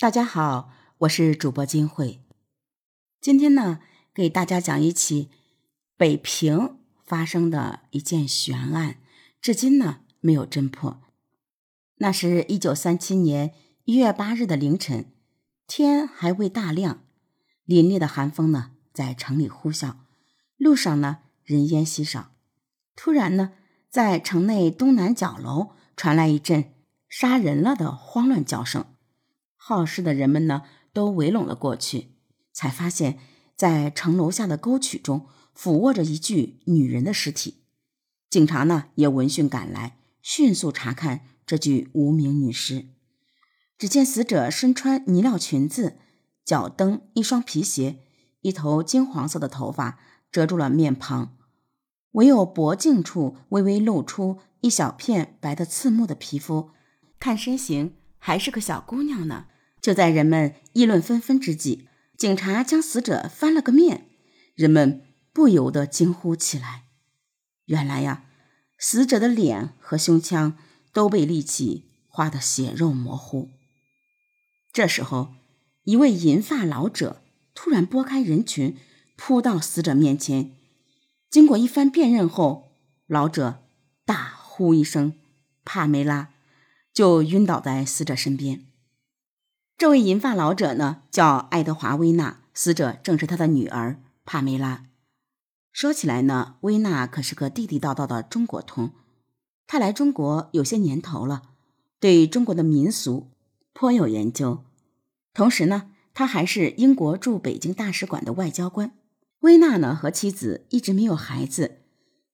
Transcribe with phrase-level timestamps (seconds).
[0.00, 0.70] 大家好，
[1.00, 2.22] 我是主播金慧。
[3.20, 3.80] 今天呢，
[4.14, 5.28] 给大家讲一起
[5.98, 8.96] 北平发生的一件悬案，
[9.42, 11.02] 至今呢没有侦破。
[11.96, 13.52] 那是一九三七年
[13.84, 15.12] 一月八日的凌晨，
[15.66, 17.04] 天还未大亮，
[17.66, 19.96] 凛冽的寒风呢在城里呼啸，
[20.56, 22.30] 路上呢人烟稀少。
[22.96, 23.52] 突然呢，
[23.90, 26.72] 在城内东南角楼传来一阵
[27.06, 28.86] 杀人了的慌乱叫声。
[29.74, 30.62] 好事的人们呢，
[30.92, 32.16] 都围拢了过去，
[32.52, 33.18] 才发现，
[33.54, 37.62] 在城楼下的沟渠中俯卧着一具女人的尸体。
[38.28, 42.86] 警察呢，也闻讯赶来，迅速查看这具无名女尸。
[43.78, 45.98] 只见死者身穿呢料裙子，
[46.44, 48.00] 脚蹬一双皮鞋，
[48.40, 49.98] 一头金黄色的头发
[50.32, 51.36] 遮住了面庞，
[52.12, 56.70] 唯有脖颈处微微露出一小片白的刺目的皮肤，
[57.18, 57.94] 看身形。
[58.22, 59.46] 还是个小姑娘呢。
[59.80, 64.06] 就在人们议论纷纷之际，警察将死者翻了个面，
[64.54, 66.84] 人们不由得惊呼起来。
[67.66, 68.24] 原来呀，
[68.78, 70.58] 死者的脸和胸腔
[70.92, 73.48] 都被利器划得血肉模糊。
[74.72, 75.34] 这时候，
[75.84, 77.22] 一位银发老者
[77.54, 78.76] 突然拨开人群，
[79.16, 80.52] 扑到死者面前。
[81.30, 82.72] 经过一番辨认后，
[83.06, 83.62] 老者
[84.04, 85.14] 大呼一声
[85.64, 86.30] ：“帕梅拉。”
[86.92, 88.66] 就晕倒在死者身边。
[89.80, 94.84] 这位银发老者呢，叫爱德华·威纳，死者正是他的女儿帕梅拉。
[95.72, 98.90] 说起来呢，威纳可是个地地道道的中国通。
[99.66, 101.44] 他来中国有些年头了，
[101.98, 103.30] 对中国的民俗
[103.72, 104.62] 颇有研究。
[105.32, 108.92] 同时呢，他还是英国驻北京大使馆的外交官。
[109.40, 111.78] 威纳呢和妻子一直没有孩子。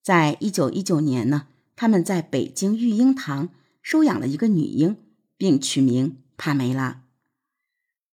[0.03, 3.51] 在一九一九年呢，他们在北京育婴堂。
[3.81, 4.97] 收养了一个女婴，
[5.37, 7.03] 并取名帕梅拉。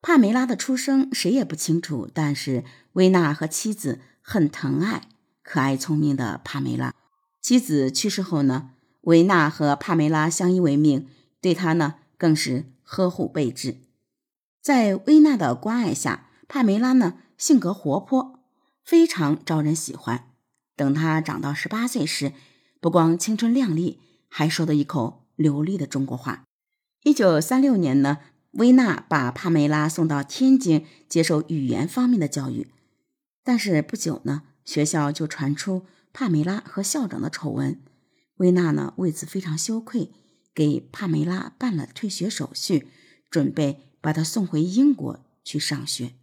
[0.03, 5.09] 帕梅拉的出生谁也不清楚，但是维纳和妻子很疼爱
[5.43, 6.95] 可爱聪明的帕梅拉。
[7.41, 8.71] 妻子去世后呢，
[9.03, 11.07] 维纳和帕梅拉相依为命，
[11.41, 13.77] 对她呢更是呵护备至。
[14.63, 18.41] 在维纳的关爱下，帕梅拉呢性格活泼，
[18.85, 20.27] 非常招人喜欢。
[20.77, 22.33] 等她长到十八岁时，
[22.81, 25.21] 不光青春靓丽，还说的一口。
[25.37, 26.45] 流利的中国话。
[27.03, 28.19] 一九三六年呢，
[28.53, 32.69] 维纳把帕梅拉送到天津接受语言方面的教育。
[33.45, 37.81] 但是不久呢，学校就传出帕梅拉和校长的丑闻。
[38.37, 40.13] 维纳呢为此非常羞愧，
[40.55, 42.89] 给帕梅拉办了退学手续，
[43.31, 46.15] 准备把她送回英国去上学。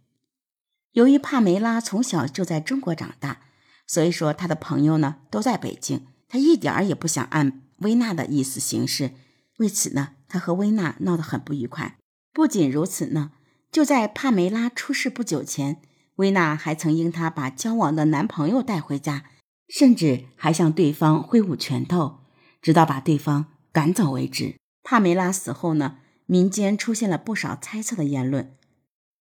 [0.92, 3.42] 由于帕梅拉从小就在中国长大，
[3.86, 7.62] 所以说她的朋友呢都在北京，她一点儿也不想按。
[7.78, 9.12] 维娜的意思行事，
[9.58, 11.96] 为此呢，他和维娜闹得很不愉快。
[12.32, 13.32] 不仅如此呢，
[13.70, 15.82] 就在帕梅拉出事不久前，
[16.16, 19.24] 维娜还曾因她把交往的男朋友带回家，
[19.68, 22.20] 甚至还向对方挥舞拳头，
[22.62, 24.56] 直到把对方赶走为止。
[24.82, 28.54] 帕梅拉死后呢，民间出现了不少猜测的言论。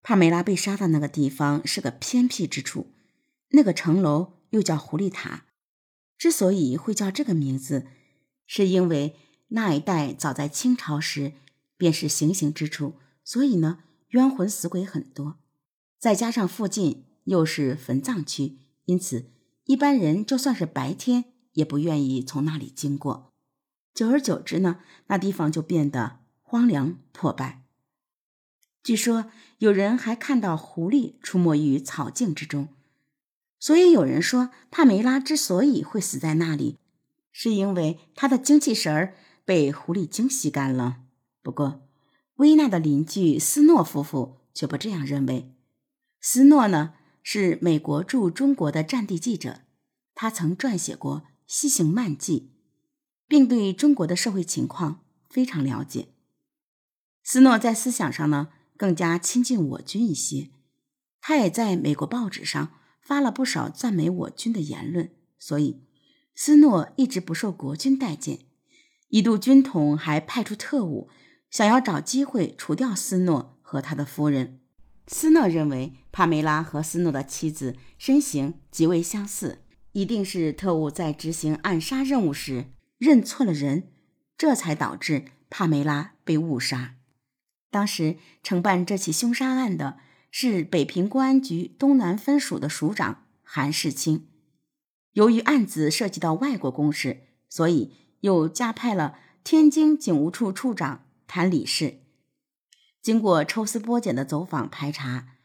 [0.03, 2.94] 帕梅拉被杀的那个地方是个偏僻之处，
[3.50, 5.45] 那个城楼又叫狐狸塔。
[6.18, 7.88] 之所以会叫这个名字。
[8.50, 9.18] 是因为
[9.50, 11.34] 那一带早在清朝时
[11.77, 15.38] 便是行刑之处，所以呢冤魂死鬼很多。
[15.97, 19.31] 再加上附近又是坟葬区，因此
[19.65, 23.31] 一般人就算是白天也不愿意从那里经过。
[23.93, 27.63] 久而久之呢，那地方就变得荒凉破败。
[28.83, 32.69] 据说有人还看到狐狸出没于草茎之中，
[33.59, 36.77] 所以有人说帕梅拉之所以会死在那里。
[37.31, 39.15] 是因为他的精气神儿
[39.45, 41.01] 被狐狸精吸干了。
[41.47, 41.87] 不过，
[42.35, 45.55] 薇娜的邻居斯诺夫妇却不这样认为。
[46.19, 49.61] 斯诺呢是美国驻中国的战地记者，
[50.13, 52.51] 他曾撰写过《西行漫记》，
[53.29, 56.09] 并对中国的社会情况非常了解。
[57.23, 60.50] 斯诺在思想上呢更加亲近我军一些，
[61.21, 65.81] 他也在美国报纸上发了不少赞美我军的言论，所以。
[66.35, 68.39] 斯诺一直不受国军待见，
[69.07, 71.09] 一度军统还派出特务，
[71.49, 74.59] 想要找机会除掉斯诺和他的夫人。
[75.07, 79.59] 斯诺认为帕梅拉和斯诺的妻子身形极为相似，
[79.94, 82.65] 一定是特务在执行暗杀任务时
[82.97, 83.91] 认错了人，
[84.38, 86.95] 这才导致帕梅拉被误杀。
[87.71, 89.97] 当时承办这起凶杀案的
[90.29, 94.27] 是北平公安局东南分署的署长韩世清。
[95.13, 101.05] 由于案子涉及到外国公使，所以又加派了天津警务处处长
[101.38, 102.00] 谭李氏。
[103.00, 105.36] 经过抽丝剥茧的走访排查，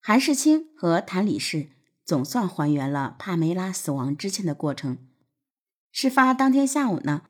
[0.00, 1.68] 韩世清和谭李氏
[2.04, 4.98] 总算还原了帕梅拉死亡之前的过程。
[5.92, 7.26] 事发当天下午呢，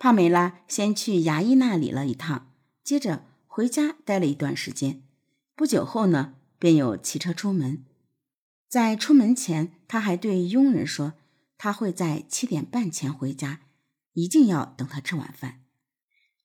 [0.00, 2.50] 帕梅拉先去牙医那里了一趟，
[2.82, 5.04] 接着回家待了一段时间。
[5.54, 7.84] 不久后呢，便又骑车出门。
[8.68, 11.12] 在出门前，他还对佣人说，
[11.56, 13.60] 他会在七点半前回家，
[14.14, 15.60] 一定要等他吃晚饭。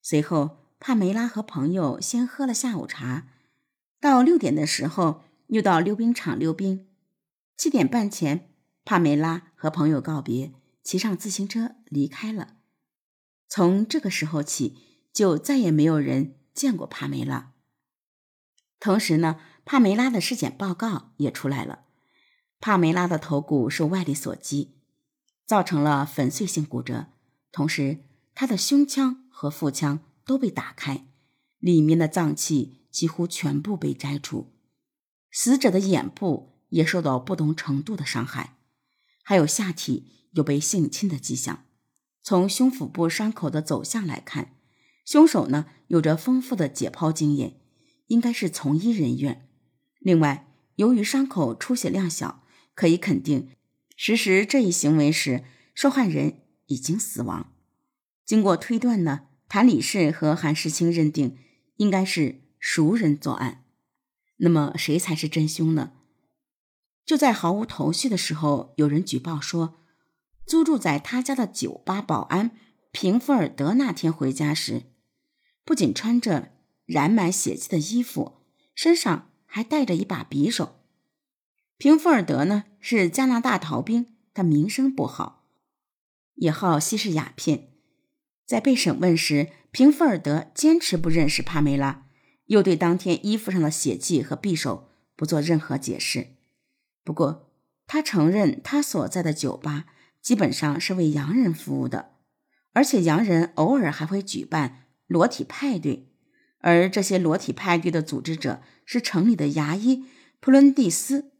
[0.03, 3.27] 随后，帕梅拉和朋友先喝了下午茶，
[3.99, 6.87] 到六点的时候又到溜冰场溜冰。
[7.57, 8.49] 七点半前，
[8.85, 10.53] 帕梅拉和朋友告别。
[10.81, 12.55] 骑上自行车离开了。
[13.47, 14.77] 从这个时候起，
[15.13, 17.51] 就再也没有人见过帕梅拉。
[18.79, 21.81] 同时呢，帕梅拉的尸检报告也出来了。
[22.59, 24.77] 帕梅拉的头骨受外力所击，
[25.45, 27.07] 造成了粉碎性骨折，
[27.51, 31.07] 同时她的胸腔和腹腔都被打开，
[31.59, 34.53] 里面的脏器几乎全部被摘除。
[35.31, 38.57] 死者的眼部也受到不同程度的伤害，
[39.23, 40.15] 还有下体。
[40.33, 41.65] 有被性侵的迹象。
[42.21, 44.53] 从胸腹部伤口的走向来看，
[45.03, 47.59] 凶手呢有着丰富的解剖经验，
[48.09, 49.49] 应该是从医人员。
[49.97, 52.43] 另外，由于伤口出血量小，
[52.75, 53.49] 可以肯定，
[53.95, 57.51] 实施这一行为时，受害人已经死亡。
[58.23, 61.37] 经过推断呢，谭李氏和韩世清认定
[61.77, 63.65] 应该是熟人作案。
[64.37, 65.91] 那么，谁才是真凶呢？
[67.03, 69.75] 就在毫无头绪的时候，有人举报说。
[70.45, 72.57] 租住在他家的酒吧保安
[72.91, 74.83] 平福尔德那天回家时，
[75.63, 76.53] 不仅穿着
[76.85, 78.41] 染满血迹的衣服，
[78.73, 80.79] 身上还带着一把匕首。
[81.77, 85.45] 平福尔德呢是加拿大逃兵，他名声不好，
[86.35, 87.78] 也好吸食鸦片。
[88.49, 92.07] 在被审问时，平福尔德坚持不认识帕梅拉，
[92.47, 96.29] 又对当天衣服上的血迹和匕首不做任何解释。
[97.03, 97.51] 不过，
[97.85, 99.85] 他承认他所在的酒吧。
[100.19, 102.13] 基本上是为洋人服务的，
[102.73, 106.09] 而且洋人偶尔还会举办裸体派对，
[106.57, 110.05] 而这些裸体派对的组织者是城里的牙医
[110.39, 111.31] 普伦蒂斯。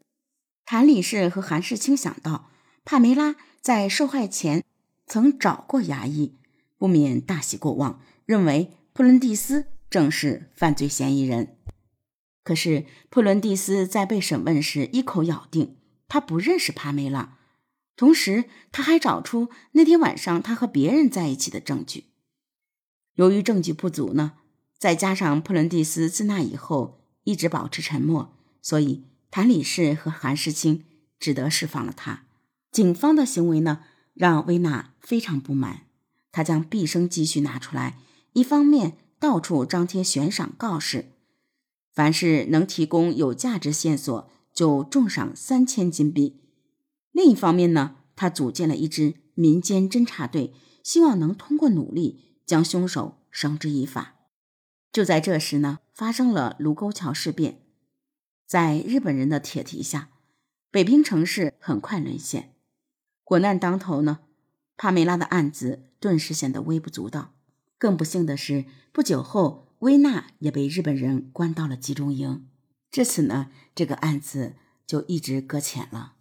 [0.64, 2.52] 谭理事和韩世清想到
[2.84, 4.62] 帕梅拉在受害前
[5.06, 6.36] 曾找过牙医，
[6.80, 11.58] 不免大喜过望，认为普伦蒂斯正是犯罪嫌疑人。
[12.42, 15.76] 可是普伦蒂斯在被审问时一口咬定
[16.08, 17.36] 他不认识帕梅拉。
[17.96, 22.06] 同时，他还找出那天晚上他和别人在一起的证据。
[23.16, 24.32] 由于证据不足呢，
[24.78, 30.86] 再加上普伦蒂斯自那以后一直保持沉默，所以谭李氏和韩世清
[31.18, 32.24] 只得释放了他。
[32.72, 33.84] 警方的行为呢，
[34.14, 35.82] 让薇娜非常不满。
[36.32, 37.98] 他将毕生积蓄拿出来，
[38.32, 41.12] 一方面到处张贴悬赏告示，
[41.92, 46.40] 凡是能提供有价值线索，就重赏三千金币。
[47.12, 54.16] 另一方面呢，他组建了一支民间侦察队，希望能通过努力将凶手绳之以法。
[54.92, 57.60] 就在这时呢，发生了卢沟桥事变，
[58.46, 60.10] 在日本人的铁蹄下，
[60.70, 62.54] 北平城市很快沦陷。
[63.22, 64.20] 国难当头呢，
[64.82, 67.34] 帕梅拉的案子顿时显得微不足道。
[67.76, 72.46] 更不幸的是，不久后薇娜也被日本人关到了集中营，
[72.90, 74.54] 至此呢，这个案子
[74.86, 76.14] 就一直搁浅了。